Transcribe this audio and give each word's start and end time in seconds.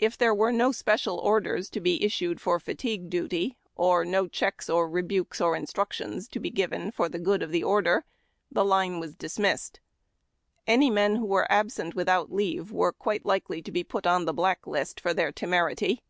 If 0.00 0.18
there 0.18 0.34
were 0.34 0.50
no 0.50 0.72
special 0.72 1.18
orders 1.18 1.70
to 1.70 1.80
be 1.80 2.02
issued 2.02 2.40
for 2.40 2.58
fatigue 2.58 3.08
duty, 3.08 3.56
or 3.76 4.04
no 4.04 4.26
checks 4.26 4.68
or 4.68 4.90
rebukes 4.90 5.40
or 5.40 5.54
instructions 5.54 6.26
to 6.30 6.40
be 6.40 6.50
given"• 6.50 6.88
for 6.92 7.08
the 7.08 7.20
good 7.20 7.44
of 7.44 7.52
the 7.52 7.62
order," 7.62 8.04
tlie 8.52 8.66
line 8.66 8.98
was 8.98 9.14
dismissed. 9.14 9.78
Any 10.66 10.90
men 10.90 11.14
who 11.14 11.26
were 11.26 11.46
absent 11.48 11.94
without 11.94 12.32
leave 12.32 12.72
were 12.72 12.92
quite 12.92 13.24
likely 13.24 13.62
to 13.62 13.70
be 13.70 13.84
put 13.84 14.04
on 14.04 14.24
the 14.24 14.34
Black 14.34 14.66
List 14.66 14.98
for 15.00 15.14
their 15.14 15.30
temerity. 15.30 16.02